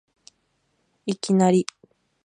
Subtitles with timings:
[1.05, 1.67] いきなり